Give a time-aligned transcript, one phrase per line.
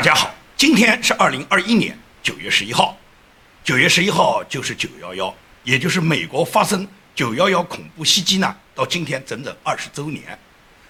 [0.00, 2.96] 大家好，今天是二零二一年九月十一号，
[3.62, 10.38] 九月十一号就是九幺幺，也就是美国发生九幺幺恐怖袭击呢，到今天整整二十周年。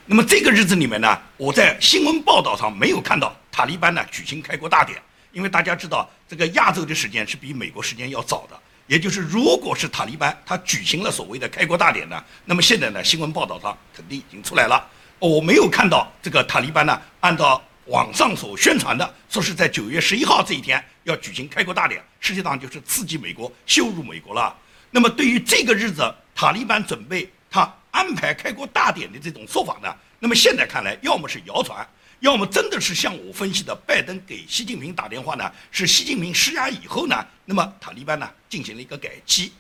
[0.07, 4.97] 那么这个日子里面呢，我在新闻报道上没有看到塔利班呢举行开国大典，
[5.33, 8.57] 因为大家知道这个亚洲的时间是比美国时间要早的，
[8.87, 17.61] 也就是如果是塔利班他举行了所谓的开国大典呢，那么现在呢新闻报道上肯定已经出来了，我没有看到这个塔利班呢按照。
[17.91, 24.57] 网上所宣传的说是在九月十一号这一天要举行开国大典，实际上就是刺激美国、羞辱美国了。
[24.93, 29.93] 那么对于这个日子，塔利班准备他安排开国大典的这种说法呢？
[30.21, 31.84] 那么现在看来，要么是谣传，
[32.21, 39.53] 要么真的是像我分析的，拜登给习近平打电话呢，是习近平施压以后呢，那么塔利班呢进行了一个改期。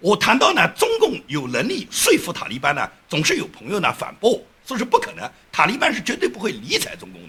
[0.00, 7.22] 我谈到呢，中共有能力说服塔利班呢，总是有朋友呢反驳，说是不可能，塔利班是绝对不会理睬中共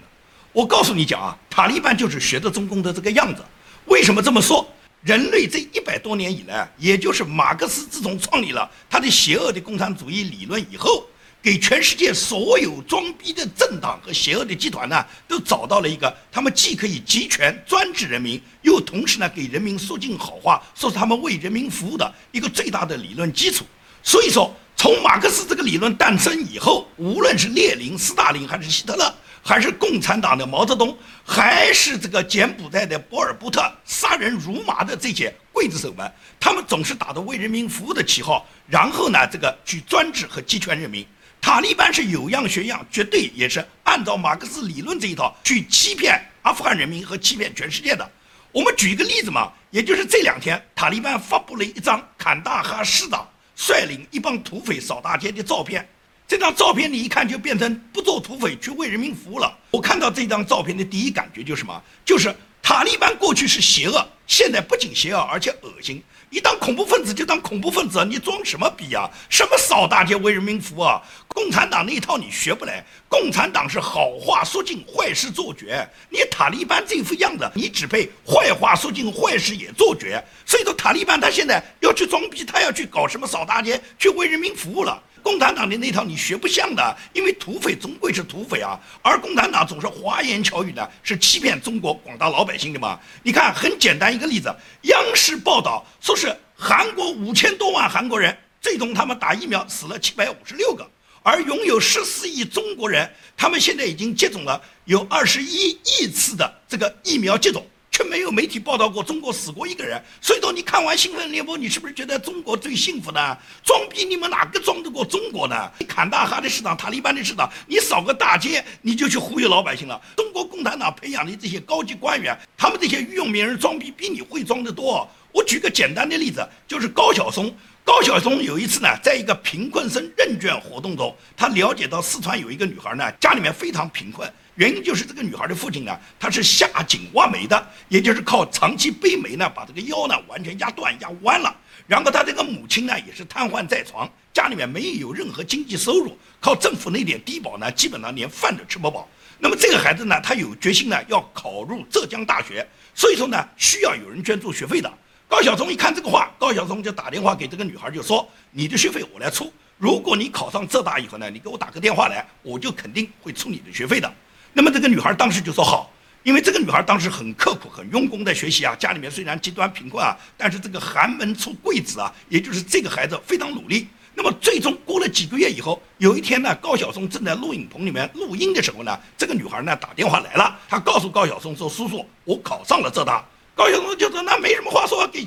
[0.52, 3.42] 我告诉你讲啊，塔利班就是学的中共的这个样子。
[3.84, 4.66] 为什么这么说？
[5.02, 11.06] 人类这一百多年以来，也就是马克思自从创立了他的邪恶的共产主义理论以后，
[11.40, 23.64] 给全世界所有装逼的政党和邪恶的集团呢，都找到了一个他们既可以集权专制人民，又同时呢给人民说尽好话，说是他们为人民服务的一个最大的理论基础。
[24.02, 29.14] 所以说，从马克思这个理论诞生以后，无论是列宁、斯大林还是希特勒。
[29.42, 41.06] 还是共产党的毛泽东，还是这个柬埔寨的博尔布特，杀人如麻的这些刽子手们，他们总是打着为人民服务的旗号，然后呢，这个去专制和集权人民。
[41.40, 48.10] 塔利班是有样学样，绝对也是按照马克思理论这一套去欺骗阿富汗人民和欺骗全世界的。
[48.50, 55.88] 我们举一个例子嘛，也就是这两天，塔利班发布了一张坎大哈市长率领一帮土匪扫大街的照片。
[56.28, 59.50] 这张照片你一看就变成不做土匪去为人民服务了。
[59.70, 61.82] 我看到这张照片的第一感觉就是什么？
[62.04, 66.02] 就是塔利班过去是邪恶，现在不仅邪恶而且恶心。
[66.28, 69.08] 你当恐怖分子就当恐怖分子，你装什么逼啊？
[69.30, 71.00] 什么扫大街为人民服务啊？
[71.28, 72.84] 共产党那一套你学不来。
[73.08, 75.88] 共产党是好话说尽，坏事做绝。
[76.10, 80.22] 你塔利班这副样子，你只配坏话说尽，坏事也做绝。
[80.44, 85.02] 所以说塔利班他现在要去装逼，他要去搞什么扫大街，去为人民服务了。
[85.22, 92.98] 共产党的那套你学不像的，因为土匪终归是土匪啊，而共产党总是花言巧语呢，是欺骗中国广大老百姓的嘛。
[93.22, 100.88] 你看，很简单一个例子，央视报道说是韩国五千多万韩国人，最终他们打疫苗死了七百五十六个，
[101.22, 107.66] 而拥有十四亿中国人，他们现在已经接种了有二十一亿次的这个疫苗接种。
[107.98, 113.36] 却没有媒体报道过中国死过一个人，所以说你看完新闻联播，你是不是觉得中国最幸福呢？
[113.64, 115.68] 装逼你们哪个装得过中国呢？
[115.80, 120.00] 你坎大哈的市长、塔利班的市长，你扫个大街你就去忽悠老百姓了。
[120.16, 125.08] 中国共产党培养的这些高级官员，他们这些御用名人装逼比你会装得多。
[125.32, 127.52] 我举个简单的例子，就是高晓松。
[127.88, 134.30] 高晓松有一次呢，在一个贫困生认卷活动中，他了解到四川有一个女孩呢，家里面非常贫困。
[134.56, 141.56] 原因就是这个女孩的父亲呢，他是下井挖煤的，也就是靠长期背煤呢，把这个腰呢完全压断、压弯了。
[141.86, 149.08] 然后他这个母亲呢，也是瘫痪在床，家里面没有任何经济收入，靠政府那点低保呢，基本上连饭都吃不饱。
[149.38, 154.92] 那么这个孩子呢，他有决心呢，要考入浙江大学，所以说呢，需要有人捐助学费的。
[155.28, 164.10] 高晓松一看这个话，高晓松就打电话给这个女孩，就说：“你的学费我来出，如果你考上浙大以后呢，你给我打个电话来，我就肯定会出你的学费的。”
[164.54, 173.86] 那么这个女孩当时就说好，因为这个女孩当时很刻苦、很用功的学习啊，家里面虽然极端贫困啊，但是这个寒门出贵子啊，也就是这个孩子非常努力。
[174.14, 183.22] 那么最终过了几个月以后，有一天呢，高晓松正在录影棚里面录音的时候呢，这个女孩呢打电话来了，她告诉高晓松说：“叔叔，我考上了浙大。”
[183.54, 184.54] 高晓松就说：“那没，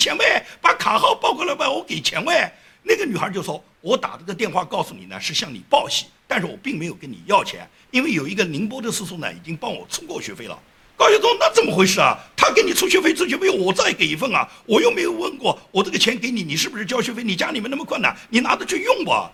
[0.01, 2.51] 钱呗，把卡号报过来吧，我给钱呗。”
[2.81, 10.57] 那个女孩就说：“我打这个电话告诉你呢，是向你报喜，但是我并没有跟你要钱，因为有一个宁波的叔叔呢，已经帮我出过学费了。”
[10.97, 12.17] 高晓松，那怎么回事啊？
[12.35, 17.23] 他给你出学费，出学费我再给一份啊，我又没有问过，我这个钱给你，你是不是交学费？
[17.23, 19.31] 你家里面那么困难，你拿着去用吧。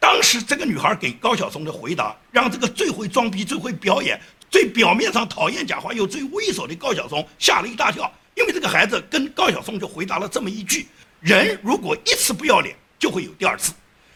[0.00, 10.86] 当时这个女孩给高晓松的回答，让这个最会装逼、最会表演、最表面上讨厌讲话又最猥琐的高晓松吓了一大跳，因为这个孩子跟高晓松就回答了这么一句：
[11.20, 12.74] 人如果一次不要脸。
[13.00, 13.72] 就会有第二次，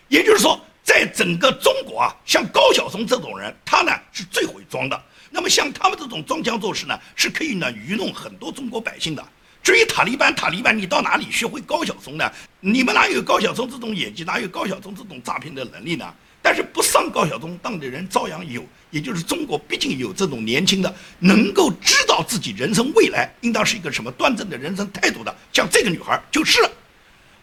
[0.09, 5.03] 也就是说，在整个中国啊，像高晓松这种人，他呢是最会装的。
[5.31, 9.25] 那么像他们这种装腔作势呢，是可以呢愚弄很多中国百姓的。
[9.63, 12.29] 至于塔利班，塔利班，你到哪里学会高晓松呢？
[12.59, 16.13] 你们哪有高晓松这种演技，哪有高晓松这种诈骗的能力呢？
[16.53, 26.71] 但是不上高晓松当的人照样有，也就是中国毕竟有这种年轻的，能够知道自己人生未来应当是一个什么端正的人生态度的，像这个女孩就是了。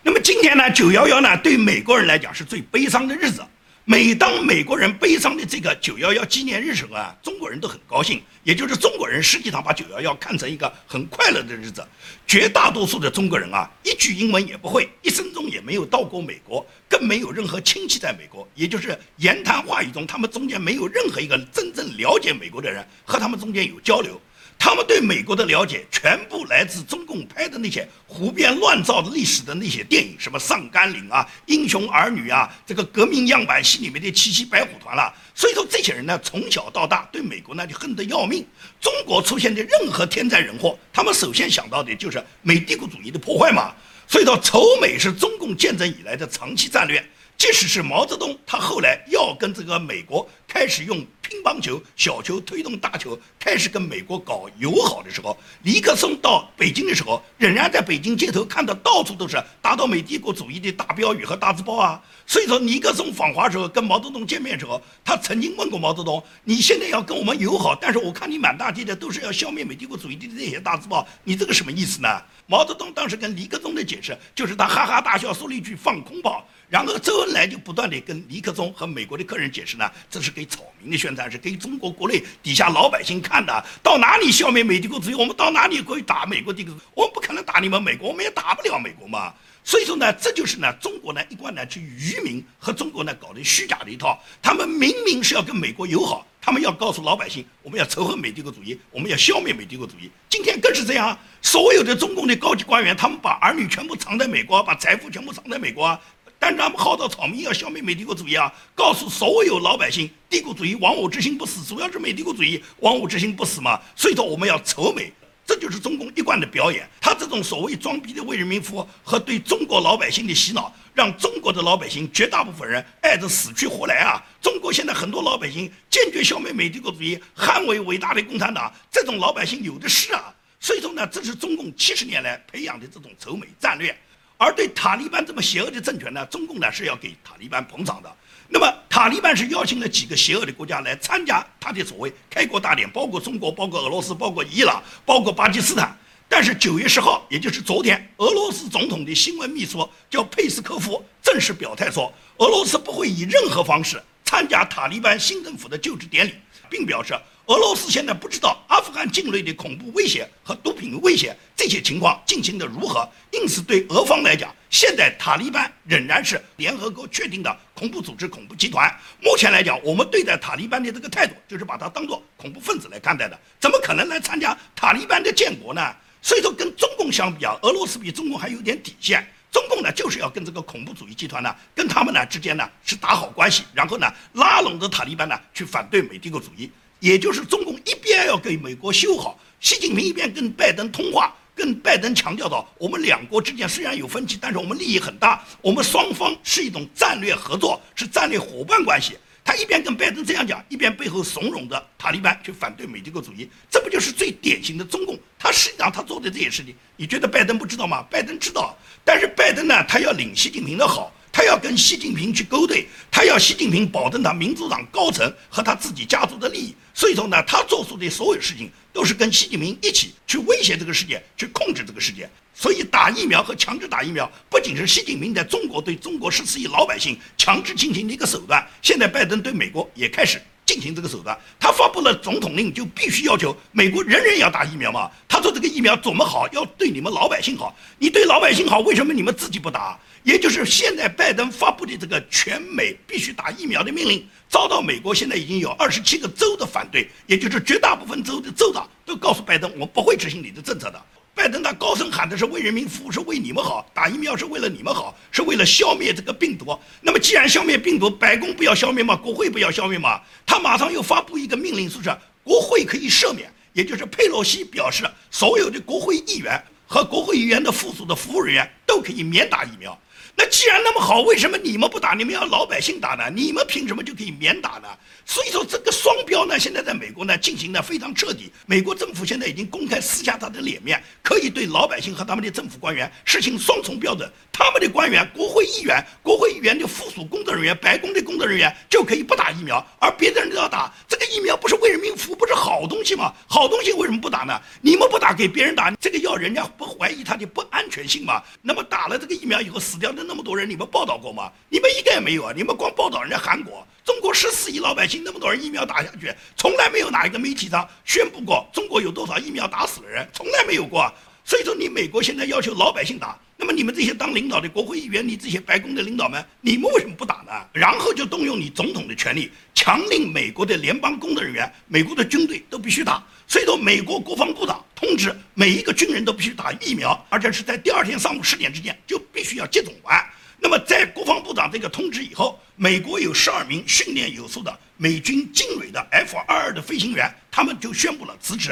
[0.04, 3.44] 那么今天呢，九幺幺呢，对美国人来讲是最悲伤的日子。
[3.92, 8.22] 每当美国人悲伤的这个九幺幺纪念日时候啊，中国人都很高兴。
[8.44, 11.84] 也就是中国人实际上把九幺幺看成一个很快乐的日子。
[12.28, 18.48] 绝大多数的中国人啊，一句英文也不会，一生中也没有到过美国，更没有任何亲戚在美国。
[18.54, 24.22] 也就是言谈话语中，他们中间没有任何一个真正了解美国的人和他们中间有交流。
[24.62, 35.12] 他们对美国的了解全部来自中共拍的那些胡编乱造的历史的那些电影，什么上甘岭啊、英雄儿女啊，这个革命样板戏里面的七七白虎团了。
[35.34, 38.46] 所以说，这些人呢，从小到大对美国呢就恨得要命。
[38.82, 43.74] 中国出现的任何天灾人祸，他们首先想到的就是美帝国主义的破坏嘛。
[44.10, 47.04] 所以说，仇美是中共建政以来的长期战略。
[47.40, 62.04] 即使是毛泽东，他后来要跟这个美国开始用乒乓球、小球推动大球，开始跟美国搞友好的时候，尼克松到北京的时候，仍然在北京街头看到到处都是打倒美帝国主义的大标语和大字报啊。
[62.28, 76.46] 所以说，尼克松访华时候跟毛泽东见面时候，他曾经问过毛泽东：“你现在要跟我们友好，但是我看你满大街的都是要消灭美帝国主义的那些大字报，你这个什么意思呢？”毛泽东当时跟尼克松的解释就是他哈哈大笑，说了一句“放空炮”。
[76.70, 83.66] 然后周恩来就不断地跟尼克松和美国的客人解释呢，这是给草民的宣传，是给中国国内底下老百姓看的。
[83.82, 89.34] 到哪里消灭美帝国主义，我们到哪里可以打美国帝国主义，我们不可能打你们美国，我们也打不了美国嘛。
[89.64, 94.22] 所以说呢，这就是呢中国呢一贯呢去愚民和中国呢搞的虚假的一套。
[94.42, 100.10] 他们明明是要跟美国友好，他们要告诉老百姓，我们要仇恨美帝国主义，我们要消灭美帝国主义。
[100.30, 106.00] 今天更是这样，所有的中共的高级官员，他们把儿女全部藏在美国，把财富全部藏在美国啊。
[106.42, 108.52] 但他们号召草民要消灭美帝国主义啊！
[108.74, 113.78] 告诉所有老百姓，帝国主义亡我之心不死，主要是美帝国主义亡我之心不死嘛。
[113.94, 115.12] 所以说我们要仇美，
[115.46, 116.90] 这就是中共一贯的表演。
[117.02, 124.24] 他这种所谓装逼的为人民服务和对中国老百姓的洗脑，让中国的老百姓绝大部分人爱得死去活来啊！
[124.42, 130.34] 中国现在很多老百姓坚决消灭美帝国主义，捍卫伟大的共产党，这种老百姓有的是啊。
[130.62, 133.94] 所以说呢，这是中共七十年来培养的这种仇美战略。
[134.40, 138.10] 而对塔利班这么邪恶的政权呢，中共呢是要给塔利班捧场的。
[138.48, 145.94] 那么塔利班是邀请了几个邪恶的国家来参加他的所谓开国大典，包括中国、包括俄罗斯、包括伊朗、包括巴基斯坦。
[146.30, 156.34] 但是九月十号，也就是昨天，俄罗斯总统的新闻秘书叫佩斯科夫正式表态说，俄罗斯不会以任何方式参加塔利班新政府的就职典礼，
[156.70, 157.14] 并表示。
[157.48, 168.88] 俄罗斯现在不知道阿富汗境内的恐怖威胁和毒品威胁这些情况进行的如何，因此对俄方来讲，现在塔利班仍然是联合国确定的恐怖组织、恐怖集团。
[169.20, 175.82] 目前来讲，我们对待塔利班的这个态度，就是把它当做恐怖分子来看待的，怎么可能来参加塔利班的建国呢？
[176.22, 179.28] 所以说，跟中共相比啊，俄罗斯比中共还有点底线。
[179.52, 186.70] 中共呢，就是要跟这个恐怖主义集团呢，跟他们呢之间呢是打好关系，然后呢拉拢着塔利班呢去反对美帝国主义。
[187.00, 199.18] 也就是中共一边要给美国修好，习近平一边跟拜登通话，跟拜登强调到，我们两国之间虽然有分歧，但是我们利益很大，我们双方是一种战略合作，是战略伙伴关系。
[199.50, 205.18] 他一边跟拜登这样讲，一边背后怂恿着塔利班去反对美帝国主义，这不就是最典型的中共？
[205.40, 208.06] 他实际上他做的这些事情，你觉得拜登不知道吗？
[208.12, 211.12] 拜登知道，但是拜登呢，他要领习近平的好。
[211.32, 222.30] 他要跟习近平去勾兑，他要习近平保证他民主党高层和他自己家族的利益，所以说呢，他做出的所有事情都是跟习近平一起去威胁这个世界，去控制这个世界。
[222.54, 231.38] 所以打疫苗和强制打疫苗，不仅是习近平在中国对中国十四亿老百姓强制进行的一个手段，现在拜登对美国也开始进行这个手段。
[231.58, 235.10] 他发布了总统令，就必须要求美国人人要打疫苗嘛。
[235.26, 237.74] 他说这个疫苗怎么好，要对你们老百姓好。
[237.98, 239.98] 你对老百姓好，为什么你们自己不打？
[240.24, 251.02] 也就是现在拜登发布的这个全美必须打疫苗的命令，遭到美国现在已经有二十七个州的反对，也就是绝大部分州的州长都告诉拜登，我不会执行你的政策的。
[251.34, 256.78] 拜登他高声喊的是为人民服务，是为你们好，打疫苗是为了你们好，是为了消灭这个病毒。
[257.00, 259.16] 那么既然消灭病毒，白宫不要消灭吗？
[259.16, 260.20] 国会不要消灭吗？
[260.46, 268.70] 他马上又发布一个命令，说是国会可以赦免，也就是佩洛西表示，所有的国会议员和国会议员的附属的服务人员。
[268.90, 269.98] 都可以免打疫苗。
[270.36, 272.14] 那既然那么好，为什么你们不打？
[272.14, 273.30] 你们要老百姓打呢？
[273.30, 274.88] 你们凭什么就可以免打呢？
[275.30, 278.52] 所以说这个双标呢，现在在美国呢进行的非常彻底。
[278.66, 284.28] 美国政府现在已经公开撕下他的脸面，可以对老百姓和他们的政府官员实行双重标准。
[284.52, 290.92] 他们的官员、国会议员、国会议员的附属工作人员、白宫的工作人员就可以不打疫苗，而别的人都要打。
[291.08, 293.32] 这个疫苗不是为人民服务，不是好东西吗？
[293.48, 294.60] 好东西为什么不打呢？
[294.82, 298.42] 你们不打，给别人打，这个药人家不怀疑它的不安全性吗？
[298.64, 300.24] 那么打了这个疫苗以后死掉的。
[300.24, 301.52] 那么多人，你们报道过吗？
[301.70, 302.54] 你们一个也没有啊！
[302.56, 311.12] 你们光报道人家韩国，中国十四亿老百姓，那么多人疫苗打下去，从来没有哪一个媒体上宣布过中国有多少疫苗打死的人，从来没有过。
[311.46, 317.52] 所以说，你美国现在要求老百姓打，那么你们这些当领导的国会议员，你这些白宫的领导们，你们为什么不打呢？
[317.74, 323.24] 然后就动用你总统的权利，强令美国的联邦工作人员、美国的军队都必须打。
[323.48, 330.24] 所以说，美国国防部长通知每一个军人都必须打疫苗，而且是在第二天上午十点之前就必须要接种完。
[330.62, 338.70] 那么，在国防部长这个通知以后，美国有十二名训练有素的美军精锐的 F 二二的飞行员，他们就宣布了辞职。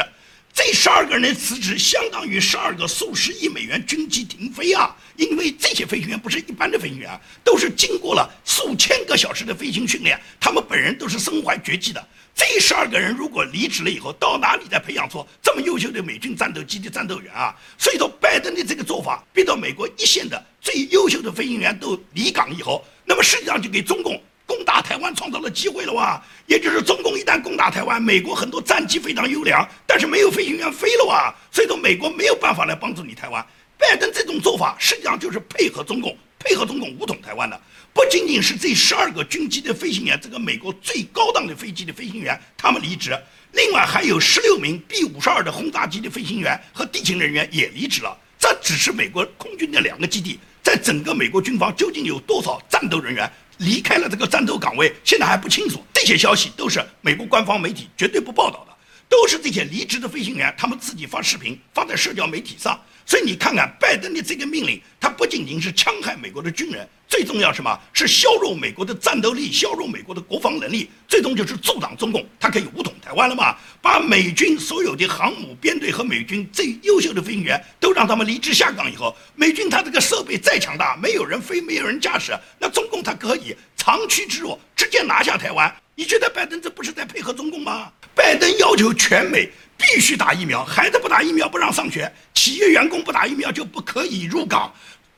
[0.53, 4.95] 这十二个人的辞职，相当于十二个数十亿美元军机停飞啊！
[5.15, 12.07] 因为这些飞行员不是一般的飞行员，都是经过了数千个小时的飞行训练，他们本人都是身怀绝技的。
[12.37, 17.55] 这十二个人如果离职了以后，到哪里再培养出这么优秀的美军战斗机的战斗员啊？
[17.79, 24.21] 所以说，拜登的这个做法，逼到美国一线的最优秀的飞行员都离岗以后，那么实际上就给中共。
[24.45, 26.23] 攻打台湾创造了机会了哇！
[26.45, 33.45] 也就是中共一旦攻打台湾，美国很多战机非常优良，但是没有飞行员飞了哇，所以说美国没有办法来帮助你台湾。
[33.77, 37.59] 拜登这种做法实际上就是配合中共，配合中共武统台湾的。
[37.97, 43.19] 不仅仅是这十二个军机的飞行员，这个美国最高档的飞机的飞行员他们离职，
[43.53, 48.15] 另外还有十六名 B 五十二的轰炸机的飞行员和地勤人员也离职了。
[48.37, 53.27] 这只是美国空军的两个基地，在整个美国军方究竟有多少战斗人员？
[53.57, 55.83] 离开了这个战斗岗位，现在还不清楚。
[55.91, 58.77] 这些消息都是美国官方媒体绝对不报道的，
[59.09, 62.79] 都是这些离职的飞行员他们自己发视频发在社交媒体上。
[63.07, 73.55] 所以你看看拜登的这个命令，他不仅仅是戕害美国的军人，最重要什么是削弱美国的战斗力，削弱美国的国防能力，最终就是助长中共，他可以武统台湾了嘛？
[73.81, 85.73] 把美军所有的航母编队和美军最优秀的飞行员都让他们离职下岗以后，美军他这个设备再强大，没有人飞，没有人驾驶，那中共他可以长驱直入，直接拿下台湾。
[85.99, 87.91] 你觉得拜登这不是在配合中共吗？
[88.13, 89.49] 拜登要求全美。
[89.75, 94.71] 必须打疫苗，孩子不打疫苗不让上学，企业员工不打疫苗就不可以入岗，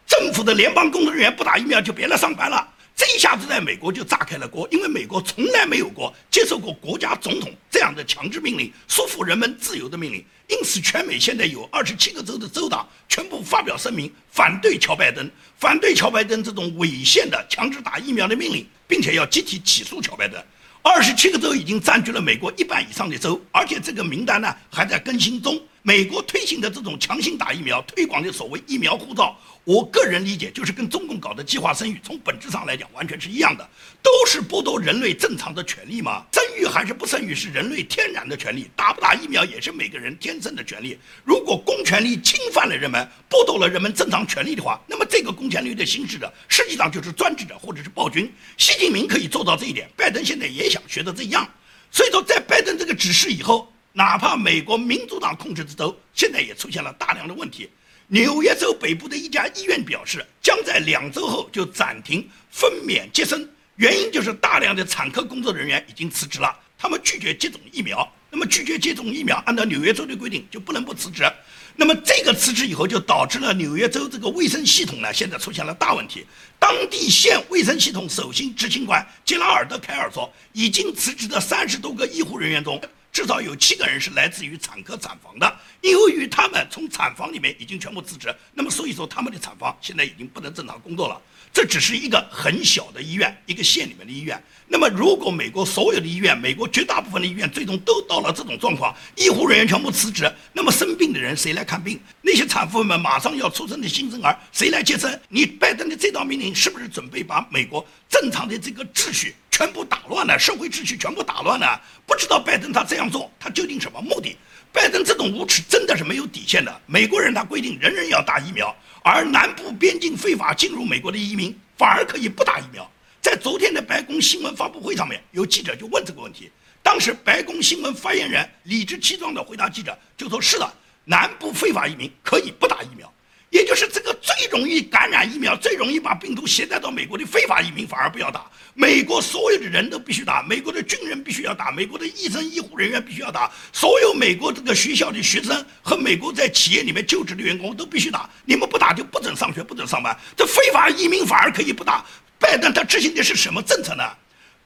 [0.06, 2.66] 政府的联邦工作人员不打疫苗就别来上班了。
[2.96, 10.26] 这一下子在美国就炸开了锅，因为美国从来没有过接受过国家总统这样的强制命令、束缚人们自由的命令。
[10.48, 20.42] 因此，全美现在有二十七个州的州长全部发表声明，反对乔拜登，反对乔拜登这种违宪的强制打疫苗的命令，并且要集体起诉乔拜登。
[20.82, 25.62] 二十七个州已经占据了美国一半以上的州，而且这个名单呢还在更新中。
[25.82, 33.68] 美国推行的这种强行打疫苗、推广的所谓疫苗护照，我个人理解就是跟中共搞的计划生育，从本质上来讲完全是一样的，
[34.04, 36.26] 都是剥夺人类正常的权利嘛。
[36.34, 40.98] 生育还是不生育是人类天然的权利，打不打疫苗也是每个人天生的权利。
[41.24, 48.30] 如果公权力侵犯了人们，剥夺了人们正常权利的话，那么这个公权力的行使者实际上就是专制者或者是暴君。
[48.58, 51.50] 习近平可以做到这一点，拜登现在也想学的这样。
[51.90, 53.72] 所以说，在拜登这个指示以后。
[54.00, 57.70] 哪怕美国民主党控制的州，现在也出现了大量的问题。
[58.08, 68.10] 纽约州北部的一家医院表示，将在两周后就暂停分娩接生，原因就是大量的产科工作人员已经辞职了，他们拒绝接种疫苗。
[68.32, 71.30] 那么拒绝接种疫苗，按照纽约州的规定就不能不辞职。
[71.76, 76.26] 那么这个辞职以后，就导致了纽约州这个卫生系统呢，现在出现了大问题。
[76.58, 82.82] 当地县卫生系统首席执行官杰拉尔德凯尔说，已经辞职的三十多个医护人员中。
[83.12, 91.20] 至少有七个人是来自于产科产房的，由于他们从产房里面已经全部辞职，那么所以说他们的产房现在已经不能正常工作了。
[91.52, 94.42] 这只是一个很小的医院，一个县里面的医院。
[94.68, 102.00] 那么如果美国所有的医院，美国绝大部分的医院最终都到了这种状况，医护人员全部辞职，那么生病的人谁来看病？
[102.22, 105.20] 那些产妇们马上要出生的新生儿谁来接生？
[105.28, 109.34] 你拜登的这道命令是不是准备把美国正常的这个秩序？
[109.60, 111.82] 全部打乱了，社会秩序全部打乱了。
[112.06, 114.38] 不知道拜登他这样做，他究竟什么目的？
[114.72, 116.82] 拜登这种无耻真的是没有底线的。
[116.86, 118.74] 美国人他规定人人要打疫苗，
[119.04, 122.90] 而南部边境非法进入美国的移民反而可以不打疫苗。
[123.22, 126.50] 在昨天的白宫新闻发布会上面，有记者就问这个问题，
[126.82, 130.74] 当时白宫新闻发言人理直气壮地回答记者，就说是的，
[131.04, 133.12] 南部非法移民可以不打疫苗。
[133.50, 150.16] 也就是这个最容易感染疫苗、最容易把病毒携带到美国的非法移民反而不要打，美国所有的人都必须打，美国的军人必须要打，美国的医生医护人员必须要打，所有美国这个学校的学生和美国在企业里面就职的员工都必须打，你们不打就不准上学、不准上班。
[150.38, 152.06] 这非法移民反而可以不打。
[152.38, 154.04] 拜登他执行的是什么政策呢？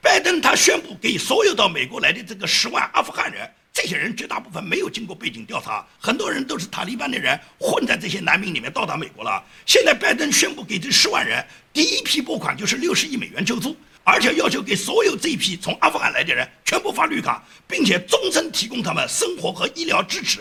[0.01, 3.49] 拜登他宣布给所有到美国来的这个十万阿富汗人。
[3.73, 9.43] 这些人绝大部分没有经过背景调查，很多人都是塔利班的人混在这些难民里面到达美国了。
[9.65, 20.39] 现在拜登宣布给这十万人第一批拨款就是六十亿美元救助，而且要求给所有这一批从阿富汗来的人全部发绿卡，并且终身提供他们生活和医疗支持。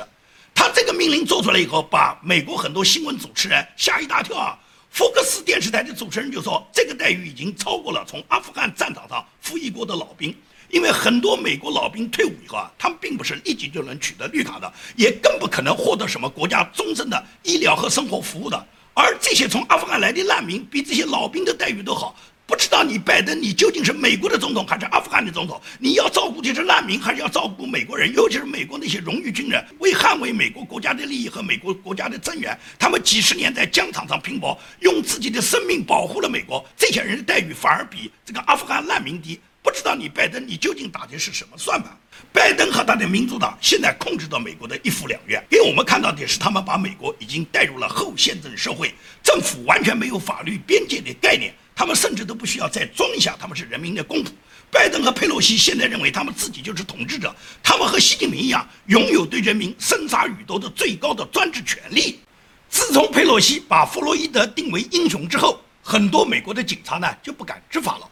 [0.55, 4.59] 他这个命令做出来以后，把美国很多新闻主持人吓一大跳啊！
[4.91, 10.37] 福克斯电视台的主持人就说，这个待遇已经超过了从阿富汗战场上服役过的老兵。
[10.73, 18.67] 因为很多美国老兵退伍以后啊，他们并不是立即就能取得绿卡的，也更不可能获得什么国家终身的医疗和生活服务的。
[18.95, 22.17] 而这些从阿富汗来的难民，比这些老兵的待遇都好。
[22.47, 25.61] 不知道你拜登，你究竟是美国的总统还是阿富汗的总统？
[25.79, 28.11] 你要照顾的是难民，还是要照顾美国人？
[28.15, 36.65] 尤其是美国那些荣誉军人，为捍卫美国国家的利益和美国国家的尊严，他们几十年在疆场上拼搏，用自己的生命保护了美国。
[36.77, 39.39] 这些人的待遇反而比这个阿富汗难民低。
[39.83, 41.91] 知道你拜登，你究竟打的是什么算盘？
[42.33, 54.29] 拜登和他的民主党现在控制着美国的一府两院，给我们看到的是他们把美国已经带入了后宪政社会，政府完全没有法律边界的概念，他们甚至都不需要再装一下他们是人民的公仆。
[54.71, 62.21] 拜登和佩洛西现在认为他们自己就是统治者，他们和习近平一样，拥有对人民生杀予夺的最高的专制权利。
[62.71, 68.09] 自从佩洛西把弗洛伊德定为英雄之后，很多美国的警察呢就不敢执法了。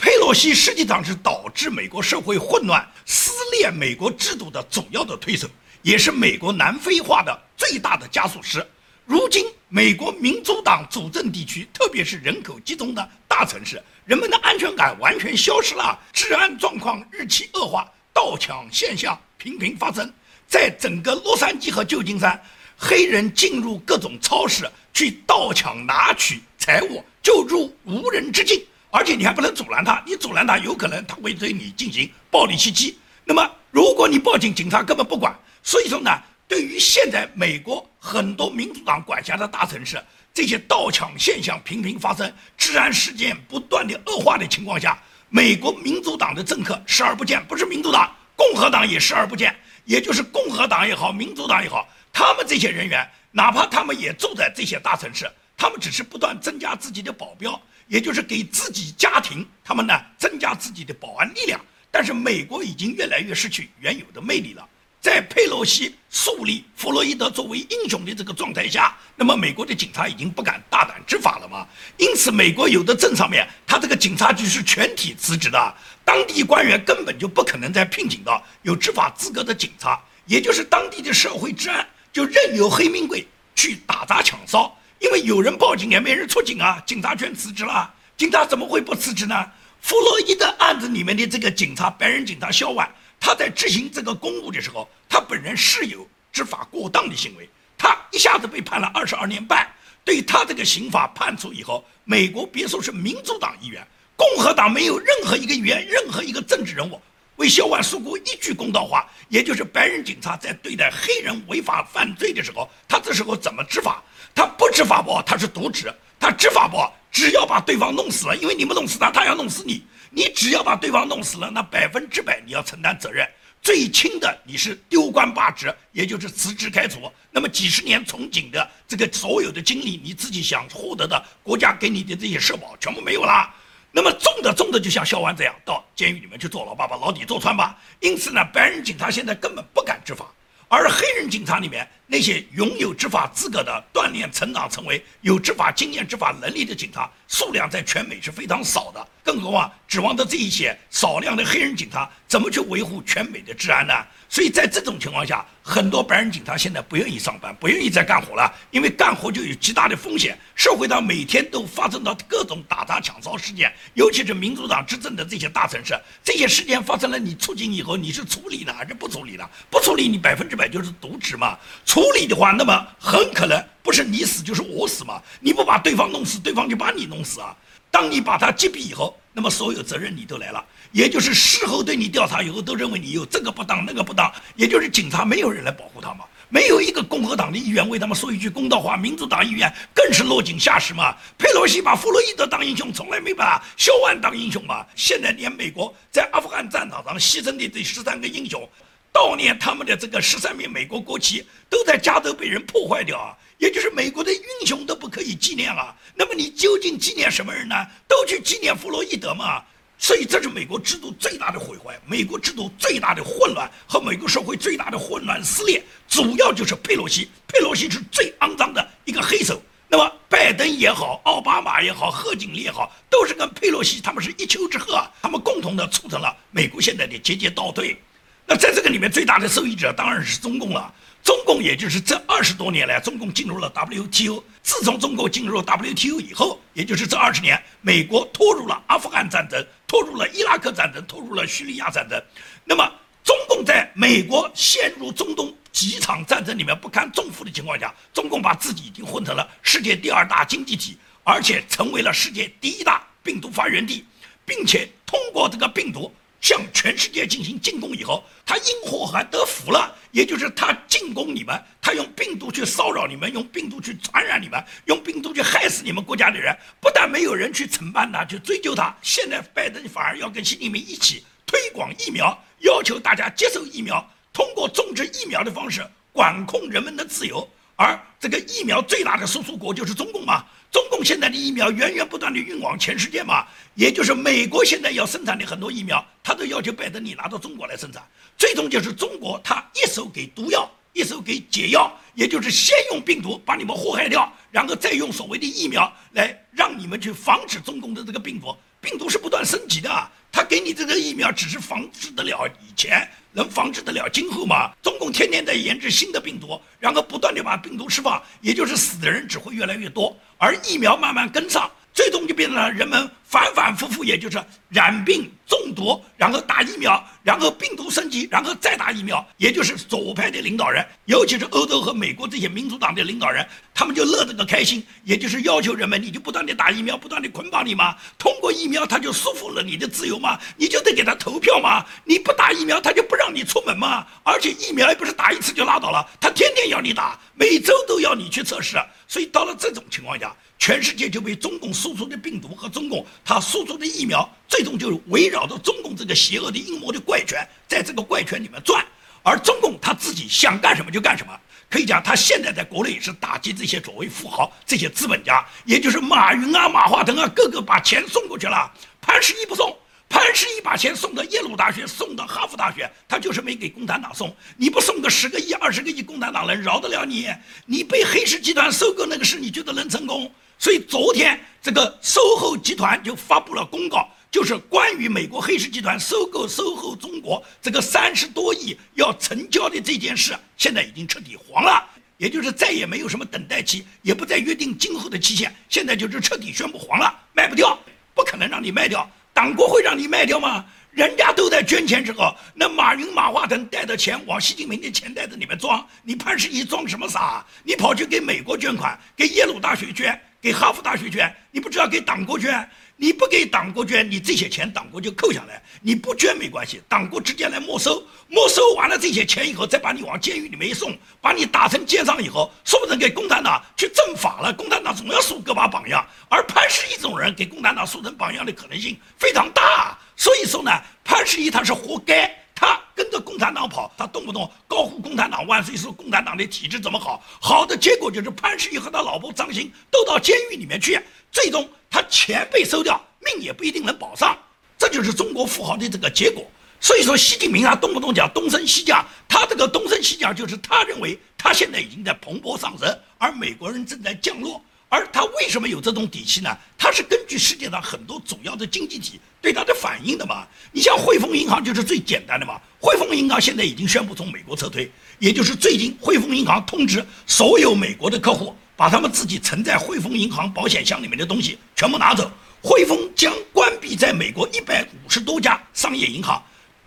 [0.00, 5.46] 佩洛西实际上是导致美国社会混乱、撕裂美国制度的主要的推手，
[5.82, 8.66] 也是美国南非化的最大的加速师。
[9.04, 20.10] 如今，美国民主党主政地区，特别是人口集中的大城市，人们的安全感完全消失了，治安状况日趋恶化，盗抢现象频频发生。
[20.48, 22.42] 在整个洛杉矶和旧金山，
[22.74, 28.64] 黑人进入各种超市去盗抢拿取财物，就如无人之境。
[28.90, 32.98] 而且你还不能阻拦他，你阻拦他，有可能他会对你进行暴力袭击。
[33.24, 35.32] 那么，如果你报警，警察根本不管。
[35.62, 36.10] 所以说呢，
[36.48, 40.02] 对于现在美国很多民主党管辖的大城市，
[40.34, 49.54] 这些盗抢现象频频发生，治安事件不断的恶化的情况下，美国民主党的政客视而不见，不是民主党，共和党也视而不见。
[49.84, 57.60] 也就是共和党也好，民主党也好，他们这些人员，哪怕他们也住在这些大城市，他们只是不断增加自己的保镖。
[57.90, 64.64] 也就是给自己家庭，他们呢增加自己的保安力量，但是美国已经越来越失去原有的魅力了。
[65.00, 71.66] 在佩洛西树立弗洛伊德作为英雄的这个状态下，那么美国的警察已经不敢大胆执法了吗？
[71.96, 75.74] 因此，美国有的镇上面，他这个警察局是全体辞职的，
[76.04, 83.26] 当地官员根本就不可能再聘请到有执法资格的警察，也就是当地的社会治安就任由黑名贵
[83.56, 84.76] 去打砸抢烧。
[85.00, 87.92] 因为有人报警也没人出警啊，警察全辞职了。
[88.18, 89.34] 警察怎么会不辞职呢？
[89.80, 99.66] 弗洛伊德案子里面的这个警察，白人警察肖万，他在执行这个公务的时候，他本人是有执法过当的行为，他一下子被判了二十二年半。
[100.04, 103.86] 对他这个刑法判处以后，美国别说是民主党议员，
[104.16, 107.00] 共和党没有任何一个议员，任何一个政治人物
[107.36, 114.02] 为肖万说过一句公道话，也就是白人警察在对待黑人违法犯罪的时候，他这时候怎么执法？
[114.40, 116.78] 他不执法不，他是渎职；他执法不，
[117.12, 119.84] 只要把对方弄死了，因为你们弄死他，他要弄死你。
[120.08, 123.28] 你只要把对方弄死了，那百分之百你要承担责任。
[123.60, 127.00] 最轻的你是丢官罢职，也就是辞职开除。
[127.30, 133.54] 那么几十年从警的这个所有的经历，你自己想获得的国家给你的这些社保全部没有了。
[133.92, 137.78] 那么重的重的，就像肖万这样，到监狱里面去坐牢吧，把牢底坐穿吧。
[138.00, 140.24] 因此呢，白人警察现在根本不敢执法。
[140.72, 153.92] 而黑人警察里面那些拥有执法资格的、锻炼成长成为有执法经验、执法能力的警察数量在全美是非常少的，更何况指望着这一些少量的黑人警察怎么去维护全美的治安呢？
[154.28, 160.36] 所以在这种情况下，很多白人警察现在不愿意上班，不愿意再干活了，因为干活就有极大的风险。
[160.56, 169.48] 社会上每天都发生到各种打砸抢烧事件，尤其是民主党执政的这些大城市，这些事件发生了，你出警以后，你是处理呢还是不处理呢？
[169.70, 171.56] 不处理，你百分之百就是渎职嘛。
[171.86, 175.22] 处理的话，那么很可能不是你死就是我死嘛。
[175.38, 177.56] 你不把对方弄死，对方就把你弄死啊。
[177.92, 180.64] 当你把他击毙以后，那么所有责任你都来了。
[180.92, 191.14] 也就是事后对你调查以后，都认为你有这个不当那个不当，也就是警察没有人来保护他们，没有一个共和党的议员为他们说一句公道话，民主党议员更是落井下石嘛。
[191.38, 194.84] 佩洛西把弗洛伊德当英雄，从来没把肖万当英雄嘛。
[194.96, 198.68] 现在连美国在阿富汗战场上牺牲的这十三个英雄，
[199.12, 205.94] 悼念他们的这个十三面美国国旗都在加州被人破坏掉啊，也就是美国的英雄都不可以纪念啊。
[206.14, 207.74] 那么你究竟纪念什么人呢？
[208.06, 209.62] 都去纪念弗洛伊德嘛。
[210.02, 217.28] 所以这是美国制度最大的毁坏，美国制度最大的混乱和美国社会最大的混乱撕裂，主要就是佩洛西。
[217.46, 219.60] 佩洛西是最肮脏的一个黑手。
[219.88, 228.00] 那么拜登也好，奥巴马也好，贺锦丽也好，都是跟佩洛西他们是一丘之貉，他们共同的促成了美国现在的节节倒退。
[228.50, 230.92] 那在这个里面最大的受益者当然是中共了。
[231.22, 234.42] 中共也就是这二十多年来，中共进入了 WTO。
[234.60, 242.20] 自从中共进入了 WTO 以后，也就是这二十年，美国拖入了阿富汗战争，拖入了伊拉克战争，拖入了叙利亚战争。
[242.64, 242.84] 那么，
[243.22, 254.04] 中共在美国陷入中东几场战争里面不堪重负的情况下，中共把自己已经混成了世界第二大经济体，而且成为了世界第一大病毒发源地，
[254.44, 256.12] 并且通过这个病毒。
[256.40, 277.46] 向全世界进行进攻以后，他因祸还得福了，也就是他进攻你们，他用病毒去骚扰你们，用病毒去传染你们，用病毒去害死你们国家的人，不但没有人去惩办他，去追究他，现在拜登反而要跟习近平一起推广疫苗，要求大家接受疫苗，通过种植疫苗的方式管控人们的自由，
[277.80, 280.44] 而这个疫苗最大的输出国就是中共嘛。
[280.70, 288.06] 中共现在的疫苗源源不断的运往全世界嘛，也就是美国现在要生产的很多疫苗，他都要求拜登你拿到中国来生产。
[288.36, 298.54] 最终就是中国他一手给毒药，一手给解药，也就是先用病毒把你们祸害掉，然后再用所谓的疫苗来让你们去防止中共的这个病毒。
[298.78, 299.90] 病毒是不断升级的，
[300.32, 303.08] 他给你这个疫苗只是防治得了以前。
[303.32, 304.72] 能防治得了今后吗？
[304.82, 311.70] 中共天天在研制新的病毒，然后不断地把病毒释放，也就是死的人只会越来越多，而疫苗慢慢跟上。
[311.94, 340.34] 最终就变成了人们反反复复，也就是染病中毒，然后打疫苗，然后病毒升级，然后再打疫苗，也就是左派的领导人，尤其是欧洲和美国这些民主党的领导人，他们就乐得个开心，也就是要求人们，你就不断的打疫苗，不断的捆绑你嘛，通过疫苗他就束缚了你的自由嘛，你就得给他投票嘛，你不打疫苗他就不让你出门嘛，而且疫苗也不是打一次就拉倒了，他天天要你打，每周都要你去测试，所以到了这种情况下。
[340.62, 348.84] 全世界就被中共输出的病毒和中共他输出的疫苗，最终就是围绕着中共这个邪恶的阴谋的怪圈，在这个怪圈里面转。
[349.22, 359.76] 而中共他自己想干什么就干什么，可以讲他现在在国内是打击这些所谓富豪、这些资本家，也就是马云啊、马化腾啊，个个把钱送过去了，潘石屹不送。
[360.08, 364.34] 潘石屹把钱送到耶鲁大学，送到哈佛大学，他就是没给共产党送。
[364.56, 367.28] 你不送个十个亿、二十个亿，共产党能饶得了你？
[367.64, 370.32] 你被黑石集团收购那个事，你觉得能成功？
[370.60, 381.82] 所以昨天这个售后集团就发布了公告，就是关于美国黑石集团收购售后中国这个三十多亿要成交的这件事，现在已经彻底黄了，
[382.18, 387.78] 也就是再也没有什么等待期，也不再约定今后的期限，现在就是彻底宣布黄了，卖不掉，
[388.14, 389.10] 不可能让你卖掉。
[389.32, 390.62] 党国会让你卖掉吗？
[390.90, 397.42] 人家都在捐钱之后，那马云、马化腾带着钱往习近平的钱袋子里面装，你潘石屹装什么傻？
[397.62, 402.68] 你跑去给美国捐款，给耶鲁大学捐，给哈佛大学捐，你不知道给党国捐？
[402.96, 408.02] 你不给党国捐，你这些钱党国就扣下来；你不捐没关系，党国直接来没收。
[408.28, 414.52] 没收完了这些钱以后，再把你往监狱里面一送，把你打成奸商以后，说不定给共产党去正法了。
[414.52, 419.98] 共产党总要树个把榜样，而潘石屹这种人给共产党树成榜样的可能性非常大。
[420.14, 420.70] 所以说呢，
[421.02, 431.00] 潘石屹他是活该，他跟着共产党跑，他动不动高呼共产党万岁，说共产党的体制怎么好，好的结果就是潘石屹和他老婆张欣都到监狱里面去，
[431.32, 431.66] 最终。
[431.88, 434.38] 他钱被收掉，命也不一定能保上，
[434.78, 436.44] 这就是中国富豪的这个结果。
[436.80, 444.62] 所以说，习近平啊，动不动讲东升西降，他这个东升西降，就是他认为他现在已经在蓬勃上升，而美国人正在降落。
[444.90, 446.54] 而他为什么有这种底气呢？
[446.76, 450.46] 他是根据世界上很多主要的经济体对他的反应的嘛。
[450.72, 452.60] 你像汇丰银行就是最简单的嘛。
[452.78, 458.54] 汇丰银行现在已经宣布从美国撤退，也就是最近汇丰银行通知所有美国的客户。
[458.76, 462.30] 把他们自己存在汇丰银行保险箱里面的东西全部拿走，
[462.62, 466.42] 汇丰将关闭在美国一百五十多家商业银行，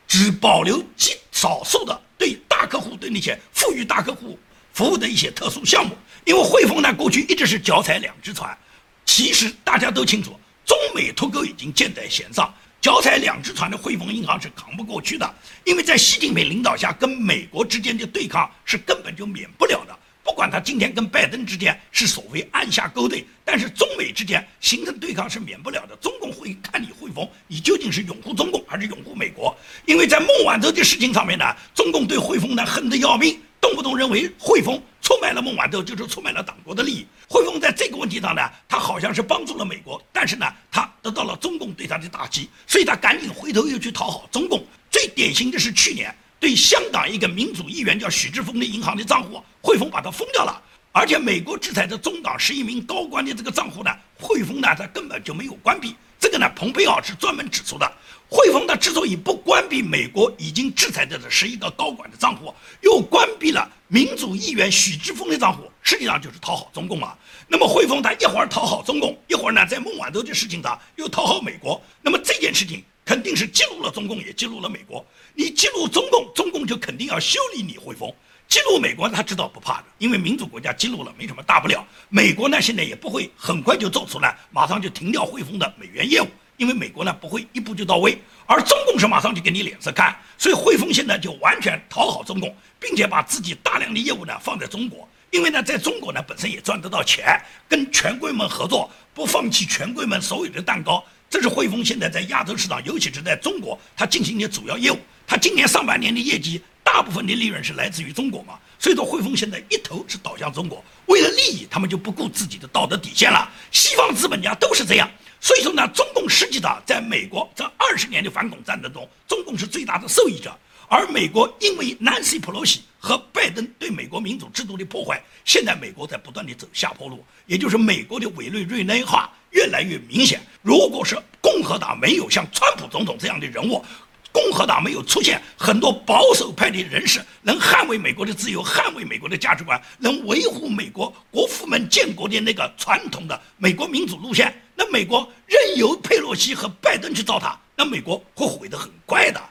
[0.07, 4.39] 只保留极少数的对大客户、对那些富裕大客户
[4.73, 5.95] 服务的一些特殊项目。
[6.25, 8.57] 因为汇丰呢，过去一直是脚踩两只船，
[9.05, 12.53] 其实大家都清楚，中美脱钩已经箭在弦上。
[12.81, 15.33] 脚踩两只船的汇丰银行是扛不过去的，
[15.63, 19.97] 因为在习近平领导下，跟美国之间的对抗是根本就免不了的。
[20.21, 25.95] 不管他今天跟拜登之间是所谓暗下勾兑，但是中美之间形成对抗是免不了的。
[25.97, 29.57] 中共会看你汇丰，你究竟是拥护中共还是拥护美国？
[29.85, 37.07] 因为在孟晚舟的事情上面呢，中共对汇丰呢恨得要命，动不动认为汇丰出卖了孟晚舟就是出卖了党国的利益。
[37.29, 44.65] 汇丰在这个问题上呢，他好像是帮助了美国，但是呢，他得到了中共对他的打击，所以他赶紧回头又去讨好中共。
[44.91, 55.95] 最典型的是去年对香港一个民主议员叫许志峰的银行的账户，汇丰把它封掉了，而且美国制裁的中党十一名高官的这个账户呢，汇丰呢他根本就没有关闭。
[56.19, 57.89] 这个呢，蓬佩奥是专门指出的。
[58.33, 67.15] 汇丰他之所以不关闭美国已经制裁的这十一个高管的账户，又关闭了民主议员许志峰的账户，实际上就是讨好中共嘛。
[67.47, 75.05] 那么汇丰他一会儿讨好中共，一会儿呢在孟晚舟的事情上又讨好美国，那么这件事情肯定是激怒了中共，也激怒了美国。
[75.35, 78.11] 你激怒中共，中共就肯定要修理你汇丰。
[78.47, 81.85] 激怒美国，他知道不怕的，因为民主国家激怒了没什么大不了。
[82.09, 86.25] 美国呢现在也不会很快就做出来，马上就停掉汇丰的美元业务。
[86.63, 104.97] 因为美国呢不会一步就到位，而中共是马上就给你脸色看，所以汇丰现在就完全讨好中共，并且把自己大量的业务呢放在中国，因为呢在中国呢本身也赚得到钱，跟权贵们合作，不放弃权贵们手里的蛋糕，这是汇丰现在在亚洲市场，尤其是在中国，它进行的主要业务。
[105.27, 113.51] 它今年上半年的业绩，大部分的利润是来自于中国嘛，所以说汇丰现在一头是倒向中国，为了利益，他们就不顾自己的道德底线了。
[113.69, 115.11] 西方资本家都是这样。
[115.43, 120.57] 所以说呢，中共实际上在美国这二十年的反恐战争中，中共是最大的受益者。
[120.87, 130.39] 而美国因为 Nancy Pelosi 和拜登对美国民主制度的破坏，现在美国在不断的走下坡路，也就是美国的委内瑞拉化越来越明显。
[130.61, 133.83] 如果是共和党没有像川普总统这样的人物，
[134.31, 149.41] 共和党没有出现很多保守派的人士，能捍卫美国的自由，捍卫美国的价值观，能维护美国国父们建国的那个传统的美国民主路线，那美国任由佩洛西和拜登去糟蹋，那美国会毁得很快的。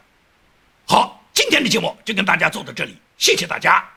[0.86, 3.88] 好，今天的节目就跟大家做到这里，谢谢大家。